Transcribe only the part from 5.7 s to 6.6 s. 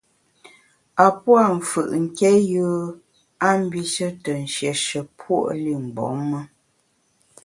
mgbom me.